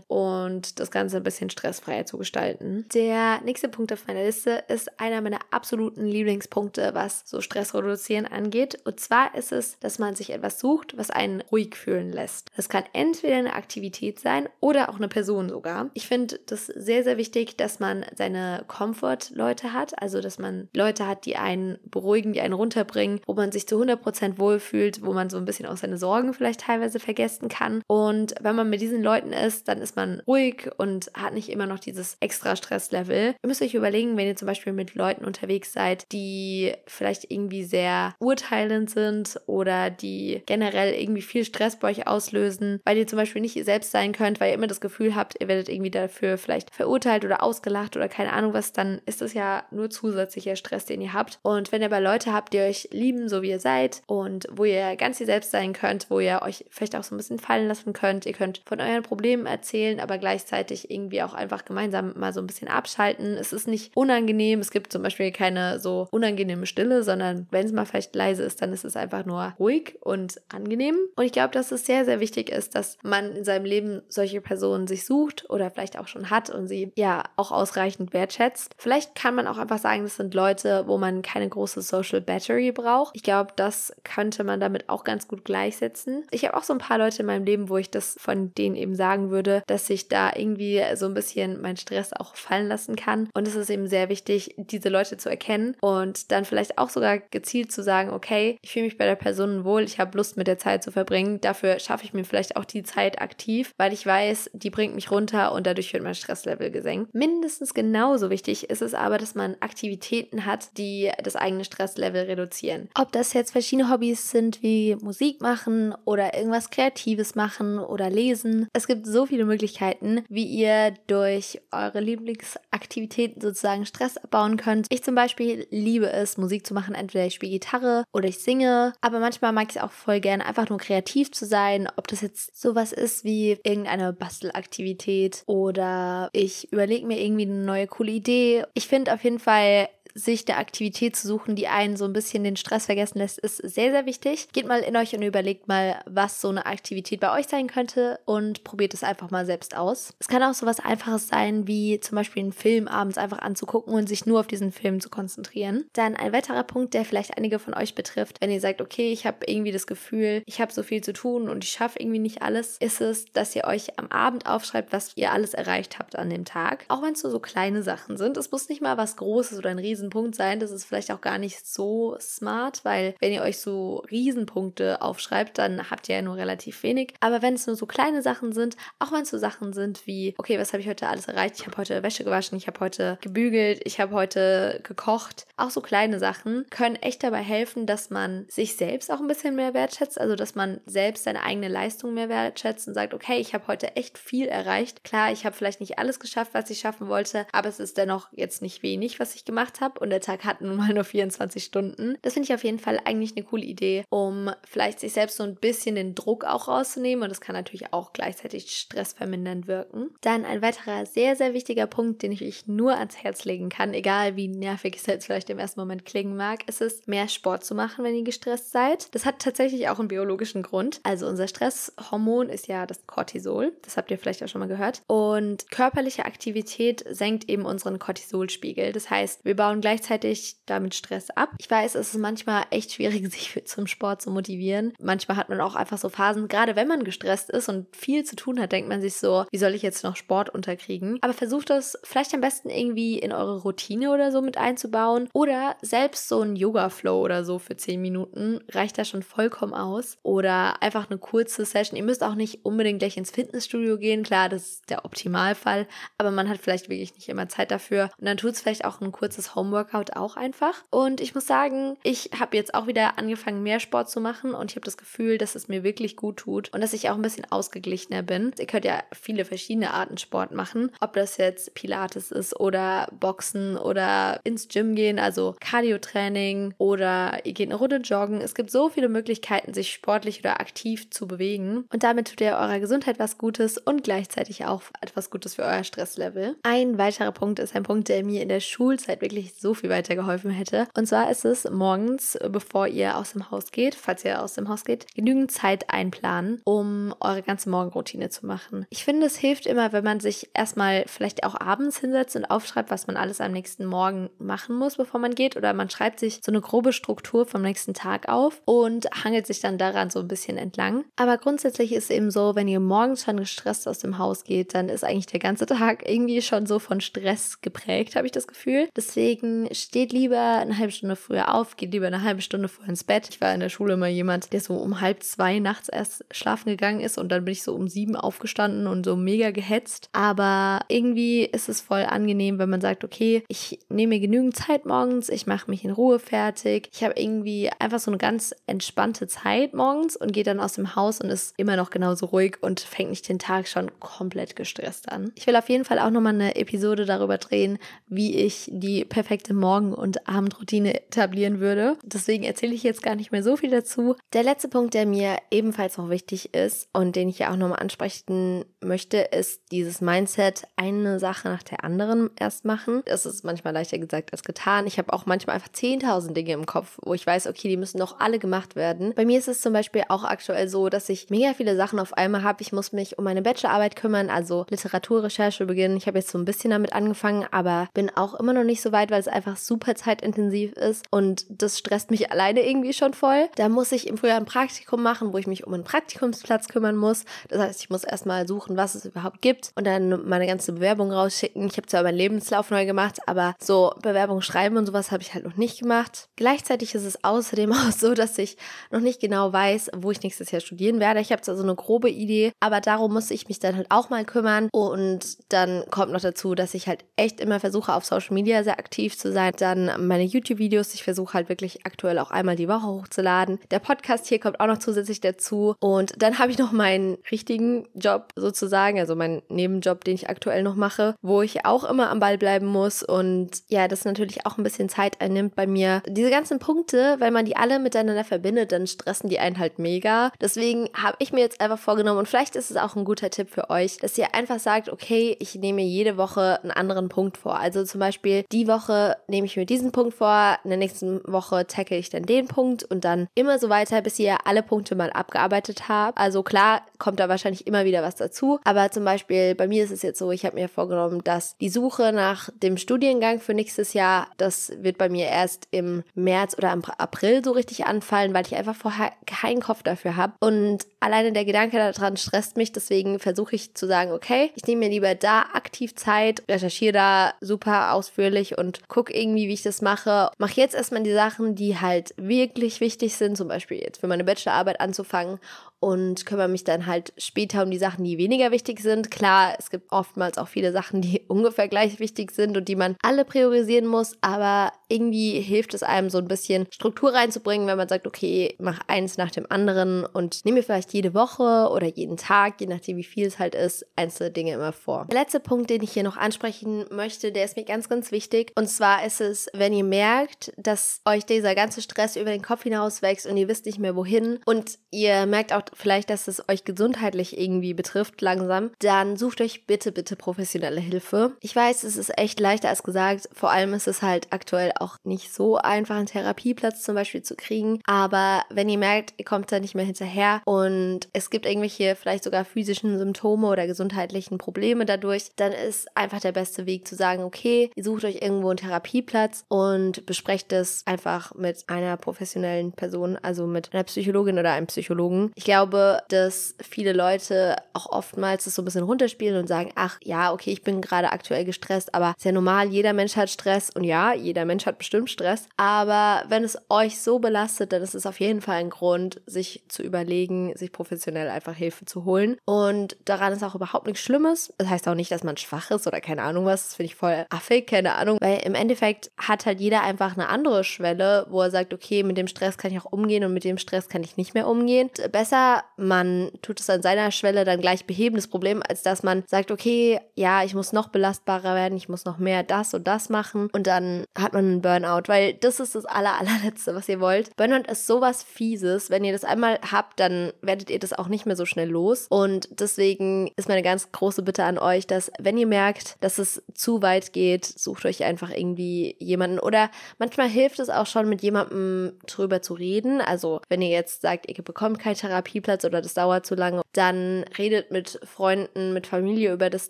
[0.07, 2.85] und das Ganze ein bisschen stressfreier zu gestalten.
[2.93, 8.25] Der nächste Punkt auf meiner Liste ist einer meiner absoluten Lieblingspunkte, was so Stress reduzieren
[8.25, 8.79] angeht.
[8.85, 12.49] Und zwar ist es, dass man sich etwas sucht, was einen ruhig fühlen lässt.
[12.55, 15.89] Das kann entweder eine Aktivität sein oder auch eine Person sogar.
[15.93, 21.07] Ich finde das sehr, sehr wichtig, dass man seine Comfort-Leute hat, also dass man Leute
[21.07, 25.29] hat, die einen beruhigen, die einen runterbringen, wo man sich zu 100% wohlfühlt, wo man
[25.29, 27.81] so ein bisschen auch seine Sorgen vielleicht teilweise vergessen kann.
[27.87, 31.65] Und wenn man mit diesen Leuten ist, dann ist man ruhig und hat nicht immer
[31.65, 33.35] noch dieses extra Stresslevel.
[33.41, 37.63] Ihr müsst euch überlegen, wenn ihr zum Beispiel mit Leuten unterwegs seid, die vielleicht irgendwie
[37.63, 43.17] sehr urteilend sind oder die generell irgendwie viel Stress bei euch auslösen, weil ihr zum
[43.17, 45.91] Beispiel nicht ihr selbst sein könnt, weil ihr immer das Gefühl habt, ihr werdet irgendwie
[45.91, 50.55] dafür vielleicht verurteilt oder ausgelacht oder keine Ahnung was, dann ist das ja nur zusätzlicher
[50.55, 51.39] Stress, den ihr habt.
[51.41, 54.65] Und wenn ihr aber Leute habt, die euch lieben, so wie ihr seid und wo
[54.65, 57.67] ihr ganz ihr selbst sein könnt, wo ihr euch vielleicht auch so ein bisschen fallen
[57.67, 62.33] lassen könnt, ihr könnt von euren Problemen erzählen, aber gleichzeitig irgendwie auch einfach gemeinsam mal
[62.33, 63.33] so ein bisschen abschalten.
[63.33, 67.71] Es ist nicht unangenehm, es gibt zum Beispiel keine so unangenehme Stille, sondern wenn es
[67.71, 70.97] mal vielleicht leise ist, dann ist es einfach nur ruhig und angenehm.
[71.15, 74.41] Und ich glaube, dass es sehr, sehr wichtig ist, dass man in seinem Leben solche
[74.41, 78.75] Personen sich sucht oder vielleicht auch schon hat und sie ja auch ausreichend wertschätzt.
[78.77, 82.71] Vielleicht kann man auch einfach sagen, das sind Leute, wo man keine große Social Battery
[82.71, 83.15] braucht.
[83.15, 86.25] Ich glaube, das könnte man damit auch ganz gut gleichsetzen.
[86.31, 88.75] Ich habe auch so ein paar Leute in meinem Leben, wo ich das von denen
[88.75, 92.95] eben sagen würde, dass ich da irgendwie so ein bisschen meinen Stress auch fallen lassen
[92.95, 93.29] kann.
[93.35, 97.19] Und es ist eben sehr wichtig, diese Leute zu erkennen und dann vielleicht auch sogar
[97.19, 100.47] gezielt zu sagen, okay, ich fühle mich bei der Person wohl, ich habe Lust mit
[100.47, 101.39] der Zeit zu verbringen.
[101.41, 105.11] Dafür schaffe ich mir vielleicht auch die Zeit aktiv, weil ich weiß, die bringt mich
[105.11, 107.13] runter und dadurch wird mein Stresslevel gesenkt.
[107.13, 112.89] Mindestens genauso wichtig ist es aber, dass man Aktivitäten hat, die das eigene Stresslevel reduzieren.
[112.95, 118.67] Ob das jetzt verschiedene Hobbys sind wie Musik machen oder irgendwas Kreatives machen oder lesen.
[118.73, 124.87] Es gibt so viele Möglichkeiten, wie ihr durch eure Lieblingsaktivitäten sozusagen Stress abbauen könnt.
[124.89, 126.95] Ich zum Beispiel liebe es, Musik zu machen.
[126.95, 128.93] Entweder ich spiele Gitarre oder ich singe.
[129.01, 131.87] Aber manchmal mag ich es auch voll gerne, einfach nur kreativ zu sein.
[131.95, 137.87] Ob das jetzt sowas ist wie irgendeine Bastelaktivität oder ich überlege mir irgendwie eine neue
[137.87, 138.63] coole Idee.
[138.73, 142.43] Ich finde auf jeden Fall sich der Aktivität zu suchen, die einen so ein bisschen
[142.43, 144.49] den Stress vergessen lässt, ist sehr, sehr wichtig.
[144.53, 148.19] Geht mal in euch und überlegt mal, was so eine Aktivität bei euch sein könnte
[148.25, 150.13] und probiert es einfach mal selbst aus.
[150.19, 153.93] Es kann auch so was Einfaches sein, wie zum Beispiel einen Film abends einfach anzugucken
[153.93, 155.85] und sich nur auf diesen Film zu konzentrieren.
[155.93, 159.25] Dann ein weiterer Punkt, der vielleicht einige von euch betrifft, wenn ihr sagt, okay, ich
[159.25, 162.41] habe irgendwie das Gefühl, ich habe so viel zu tun und ich schaffe irgendwie nicht
[162.41, 166.29] alles, ist es, dass ihr euch am Abend aufschreibt, was ihr alles erreicht habt an
[166.29, 166.85] dem Tag.
[166.87, 168.37] Auch wenn es nur so kleine Sachen sind.
[168.37, 170.59] Es muss nicht mal was Großes oder ein riesen Riesenpunkt sein.
[170.59, 175.57] Das ist vielleicht auch gar nicht so smart, weil wenn ihr euch so Riesenpunkte aufschreibt,
[175.57, 177.13] dann habt ihr ja nur relativ wenig.
[177.19, 180.35] Aber wenn es nur so kleine Sachen sind, auch wenn es so Sachen sind wie,
[180.37, 181.59] okay, was habe ich heute alles erreicht?
[181.59, 185.45] Ich habe heute Wäsche gewaschen, ich habe heute gebügelt, ich habe heute gekocht.
[185.57, 189.55] Auch so kleine Sachen können echt dabei helfen, dass man sich selbst auch ein bisschen
[189.55, 190.19] mehr wertschätzt.
[190.19, 193.95] Also, dass man selbst seine eigene Leistung mehr wertschätzt und sagt, okay, ich habe heute
[193.95, 195.03] echt viel erreicht.
[195.03, 198.29] Klar, ich habe vielleicht nicht alles geschafft, was ich schaffen wollte, aber es ist dennoch
[198.31, 201.03] jetzt nicht wenig, was ich gemacht habe habe und der Tag hat nun mal nur
[201.03, 202.17] 24 Stunden.
[202.21, 205.43] Das finde ich auf jeden Fall eigentlich eine coole Idee, um vielleicht sich selbst so
[205.43, 210.09] ein bisschen den Druck auch rauszunehmen und das kann natürlich auch gleichzeitig stressvermindernd wirken.
[210.21, 213.93] Dann ein weiterer sehr, sehr wichtiger Punkt, den ich euch nur ans Herz legen kann,
[213.93, 217.63] egal wie nervig es jetzt vielleicht im ersten Moment klingen mag, ist es, mehr Sport
[217.63, 219.13] zu machen, wenn ihr gestresst seid.
[219.13, 220.99] Das hat tatsächlich auch einen biologischen Grund.
[221.03, 223.73] Also unser Stresshormon ist ja das Cortisol.
[223.83, 225.01] Das habt ihr vielleicht auch schon mal gehört.
[225.07, 228.91] Und körperliche Aktivität senkt eben unseren Cortisolspiegel.
[228.91, 231.49] Das heißt, wir bauen gleichzeitig damit Stress ab.
[231.59, 234.93] Ich weiß, es ist manchmal echt schwierig, sich für, zum Sport zu motivieren.
[235.01, 238.37] Manchmal hat man auch einfach so Phasen, gerade wenn man gestresst ist und viel zu
[238.37, 241.17] tun hat, denkt man sich so, wie soll ich jetzt noch Sport unterkriegen?
[241.21, 245.75] Aber versucht das vielleicht am besten irgendwie in eure Routine oder so mit einzubauen oder
[245.81, 250.17] selbst so ein Yoga-Flow oder so für 10 Minuten reicht da schon vollkommen aus.
[250.23, 251.97] Oder einfach eine kurze Session.
[251.97, 254.23] Ihr müsst auch nicht unbedingt gleich ins Fitnessstudio gehen.
[254.23, 258.09] Klar, das ist der Optimalfall, aber man hat vielleicht wirklich nicht immer Zeit dafür.
[258.17, 260.83] Und dann tut es vielleicht auch ein kurzes Home Homeworkout auch einfach.
[260.89, 264.71] Und ich muss sagen, ich habe jetzt auch wieder angefangen, mehr Sport zu machen und
[264.71, 267.21] ich habe das Gefühl, dass es mir wirklich gut tut und dass ich auch ein
[267.21, 268.51] bisschen ausgeglichener bin.
[268.59, 273.77] Ihr könnt ja viele verschiedene Arten Sport machen, ob das jetzt Pilates ist oder Boxen
[273.77, 278.41] oder ins Gym gehen, also Cardio-Training oder ihr geht eine Runde joggen.
[278.41, 282.53] Es gibt so viele Möglichkeiten, sich sportlich oder aktiv zu bewegen und damit tut ihr
[282.53, 286.55] eurer Gesundheit was Gutes und gleichzeitig auch etwas Gutes für euer Stresslevel.
[286.63, 290.51] Ein weiterer Punkt ist ein Punkt, der mir in der Schulzeit wirklich so viel weitergeholfen
[290.51, 290.87] hätte.
[290.95, 294.69] Und zwar ist es morgens, bevor ihr aus dem Haus geht, falls ihr aus dem
[294.69, 298.85] Haus geht, genügend Zeit einplanen, um eure ganze Morgenroutine zu machen.
[298.91, 302.91] Ich finde, es hilft immer, wenn man sich erstmal vielleicht auch abends hinsetzt und aufschreibt,
[302.91, 305.55] was man alles am nächsten Morgen machen muss, bevor man geht.
[305.55, 309.61] Oder man schreibt sich so eine grobe Struktur vom nächsten Tag auf und hangelt sich
[309.61, 311.05] dann daran so ein bisschen entlang.
[311.15, 314.75] Aber grundsätzlich ist es eben so, wenn ihr morgens schon gestresst aus dem Haus geht,
[314.75, 318.47] dann ist eigentlich der ganze Tag irgendwie schon so von Stress geprägt, habe ich das
[318.47, 318.89] Gefühl.
[318.95, 322.89] Deswegen denken, steht lieber eine halbe Stunde früher auf, geht lieber eine halbe Stunde früher
[322.89, 323.29] ins Bett.
[323.29, 326.69] Ich war in der Schule immer jemand, der so um halb zwei nachts erst schlafen
[326.69, 330.09] gegangen ist und dann bin ich so um sieben aufgestanden und so mega gehetzt.
[330.13, 334.85] Aber irgendwie ist es voll angenehm, wenn man sagt, okay, ich nehme mir genügend Zeit
[334.85, 336.89] morgens, ich mache mich in Ruhe fertig.
[336.93, 340.95] Ich habe irgendwie einfach so eine ganz entspannte Zeit morgens und gehe dann aus dem
[340.95, 345.11] Haus und ist immer noch genauso ruhig und fängt nicht den Tag schon komplett gestresst
[345.11, 345.31] an.
[345.35, 347.77] Ich will auf jeden Fall auch nochmal eine Episode darüber drehen,
[348.07, 351.97] wie ich die perfekte Morgen- und Abendroutine etablieren würde.
[352.03, 354.15] Deswegen erzähle ich jetzt gar nicht mehr so viel dazu.
[354.33, 357.79] Der letzte Punkt, der mir ebenfalls noch wichtig ist und den ich ja auch nochmal
[357.79, 363.01] ansprechen möchte, ist dieses Mindset, eine Sache nach der anderen erst machen.
[363.05, 364.87] Das ist manchmal leichter gesagt als getan.
[364.87, 367.97] Ich habe auch manchmal einfach 10.000 Dinge im Kopf, wo ich weiß, okay, die müssen
[367.97, 369.13] noch alle gemacht werden.
[369.15, 372.13] Bei mir ist es zum Beispiel auch aktuell so, dass ich mega viele Sachen auf
[372.13, 372.61] einmal habe.
[372.61, 375.97] Ich muss mich um meine Bachelorarbeit kümmern, also Literaturrecherche beginnen.
[375.97, 378.91] Ich habe jetzt so ein bisschen damit angefangen, aber bin auch immer noch nicht so
[378.91, 383.49] weit, weil es einfach super zeitintensiv ist und das stresst mich alleine irgendwie schon voll.
[383.55, 386.95] Da muss ich im Frühjahr ein Praktikum machen, wo ich mich um einen Praktikumsplatz kümmern
[386.95, 387.25] muss.
[387.49, 391.11] Das heißt, ich muss erstmal suchen, was es überhaupt gibt und dann meine ganze Bewerbung
[391.11, 391.67] rausschicken.
[391.67, 395.33] Ich habe zwar meinen Lebenslauf neu gemacht, aber so Bewerbung schreiben und sowas habe ich
[395.33, 396.29] halt noch nicht gemacht.
[396.35, 398.57] Gleichzeitig ist es außerdem auch so, dass ich
[398.91, 401.19] noch nicht genau weiß, wo ich nächstes Jahr studieren werde.
[401.19, 404.09] Ich habe zwar so eine grobe Idee, aber darum muss ich mich dann halt auch
[404.09, 404.69] mal kümmern.
[404.71, 408.79] Und dann kommt noch dazu, dass ich halt echt immer versuche, auf Social Media sehr
[408.79, 409.53] aktiv zu sein.
[409.57, 410.93] Dann meine YouTube-Videos.
[410.93, 413.59] Ich versuche halt wirklich aktuell auch einmal die Woche hochzuladen.
[413.71, 415.75] Der Podcast hier kommt auch noch zusätzlich dazu.
[415.79, 420.63] Und dann habe ich noch meinen richtigen Job sozusagen, also meinen Nebenjob, den ich aktuell
[420.63, 423.03] noch mache, wo ich auch immer am Ball bleiben muss.
[423.03, 426.01] Und ja, das natürlich auch ein bisschen Zeit einnimmt bei mir.
[426.07, 430.31] Diese ganzen Punkte, wenn man die alle miteinander verbindet, dann stressen die einen halt mega.
[430.41, 433.49] Deswegen habe ich mir jetzt einfach vorgenommen und vielleicht ist es auch ein guter Tipp
[433.49, 437.59] für euch, dass ihr einfach sagt, okay, ich nehme jede Woche einen anderen Punkt vor.
[437.59, 441.65] Also zum Beispiel die Woche nehme ich mir diesen Punkt vor, in der nächsten Woche
[441.67, 445.11] tackle ich dann den Punkt und dann immer so weiter, bis ihr alle Punkte mal
[445.11, 446.17] abgearbeitet habt.
[446.17, 449.91] Also klar kommt da wahrscheinlich immer wieder was dazu, aber zum Beispiel bei mir ist
[449.91, 453.93] es jetzt so, ich habe mir vorgenommen, dass die Suche nach dem Studiengang für nächstes
[453.93, 458.45] Jahr, das wird bei mir erst im März oder im April so richtig anfallen, weil
[458.45, 463.19] ich einfach vorher keinen Kopf dafür habe und alleine der Gedanke daran stresst mich, deswegen
[463.19, 467.93] versuche ich zu sagen, okay, ich nehme mir lieber da aktiv Zeit, recherchiere da super
[467.93, 470.29] ausführlich und gucke irgendwie, wie ich das mache.
[470.37, 474.23] Mache jetzt erstmal die Sachen, die halt wirklich wichtig sind, zum Beispiel jetzt für meine
[474.23, 475.39] Bachelorarbeit anzufangen
[475.83, 479.11] und kümmere mich dann halt später um die Sachen, die weniger wichtig sind.
[479.11, 482.95] Klar, es gibt oftmals auch viele Sachen, die ungefähr gleich wichtig sind und die man
[483.01, 487.89] alle priorisieren muss, aber irgendwie hilft es einem so ein bisschen Struktur reinzubringen, wenn man
[487.89, 492.15] sagt, okay, mach eins nach dem anderen und nehme mir vielleicht jede Woche oder jeden
[492.15, 495.07] Tag, je nachdem wie viel es halt ist, einzelne Dinge immer vor.
[495.11, 498.53] Der letzte Punkt, den ich hier noch ansprechen möchte, der ist mir ganz, ganz wichtig.
[498.55, 502.63] Und zwar ist es, wenn ihr merkt, dass euch dieser ganze Stress über den Kopf
[502.63, 506.47] hinaus wächst und ihr wisst nicht mehr wohin und ihr merkt auch vielleicht, dass es
[506.49, 511.33] euch gesundheitlich irgendwie betrifft langsam, dann sucht euch bitte, bitte professionelle Hilfe.
[511.39, 513.29] Ich weiß, es ist echt leichter als gesagt.
[513.33, 517.35] Vor allem ist es halt aktuell auch nicht so einfach, einen Therapieplatz zum Beispiel zu
[517.35, 517.79] kriegen.
[517.85, 522.23] Aber wenn ihr merkt, ihr kommt da nicht mehr hinterher und es gibt irgendwelche vielleicht
[522.23, 527.23] sogar physischen Symptome oder gesundheitlichen Probleme dadurch, dann ist einfach der beste Weg zu sagen,
[527.23, 533.17] okay, ihr sucht euch irgendwo einen Therapieplatz und besprecht es einfach mit einer professionellen Person,
[533.21, 535.31] also mit einer Psychologin oder einem Psychologen.
[535.35, 539.71] Ich glaube, glaube, dass viele Leute auch oftmals das so ein bisschen runterspielen und sagen,
[539.75, 543.29] ach ja, okay, ich bin gerade aktuell gestresst, aber ist ja normal, jeder Mensch hat
[543.29, 545.47] Stress und ja, jeder Mensch hat bestimmt Stress.
[545.55, 549.63] Aber wenn es euch so belastet, dann ist es auf jeden Fall ein Grund, sich
[549.69, 552.37] zu überlegen, sich professionell einfach Hilfe zu holen.
[552.45, 554.53] Und daran ist auch überhaupt nichts Schlimmes.
[554.57, 556.63] Das heißt auch nicht, dass man schwach ist oder keine Ahnung was.
[556.63, 558.17] Das finde ich voll affig, keine Ahnung.
[558.19, 562.17] Weil im Endeffekt hat halt jeder einfach eine andere Schwelle, wo er sagt, okay, mit
[562.17, 564.89] dem Stress kann ich auch umgehen und mit dem Stress kann ich nicht mehr umgehen.
[565.11, 569.23] Besser man tut es an seiner Schwelle dann gleich beheben, das Problem, als dass man
[569.27, 573.09] sagt, okay, ja, ich muss noch belastbarer werden, ich muss noch mehr das und das
[573.09, 576.99] machen und dann hat man einen Burnout, weil das ist das aller, allerletzte, was ihr
[576.99, 577.35] wollt.
[577.35, 578.89] Burnout ist sowas Fieses.
[578.89, 582.07] Wenn ihr das einmal habt, dann werdet ihr das auch nicht mehr so schnell los
[582.09, 586.43] und deswegen ist meine ganz große Bitte an euch, dass wenn ihr merkt, dass es
[586.53, 591.21] zu weit geht, sucht euch einfach irgendwie jemanden oder manchmal hilft es auch schon mit
[591.21, 593.01] jemandem drüber zu reden.
[593.01, 596.61] Also wenn ihr jetzt sagt, ihr bekommt keine Therapie, Therapieplatz oder das dauert zu lange,
[596.73, 599.69] dann redet mit Freunden, mit Familie über das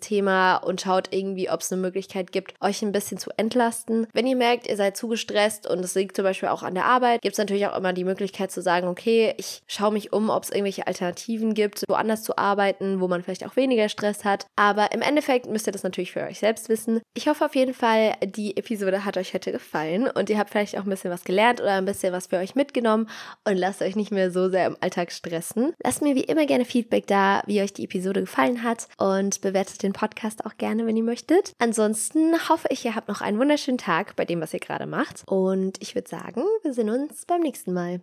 [0.00, 4.06] Thema und schaut irgendwie, ob es eine Möglichkeit gibt, euch ein bisschen zu entlasten.
[4.12, 6.84] Wenn ihr merkt, ihr seid zu gestresst und es liegt zum Beispiel auch an der
[6.84, 10.30] Arbeit, gibt es natürlich auch immer die Möglichkeit zu sagen, okay, ich schaue mich um,
[10.30, 14.46] ob es irgendwelche Alternativen gibt, woanders zu arbeiten, wo man vielleicht auch weniger Stress hat.
[14.56, 17.00] Aber im Endeffekt müsst ihr das natürlich für euch selbst wissen.
[17.14, 20.76] Ich hoffe auf jeden Fall, die Episode hat euch heute gefallen und ihr habt vielleicht
[20.78, 23.08] auch ein bisschen was gelernt oder ein bisschen was für euch mitgenommen
[23.44, 25.53] und lasst euch nicht mehr so sehr im Alltag stressen.
[25.82, 29.82] Lasst mir wie immer gerne Feedback da, wie euch die Episode gefallen hat und bewertet
[29.82, 31.52] den Podcast auch gerne, wenn ihr möchtet.
[31.58, 35.22] Ansonsten hoffe ich, ihr habt noch einen wunderschönen Tag bei dem, was ihr gerade macht
[35.26, 38.00] und ich würde sagen, wir sehen uns beim nächsten Mal.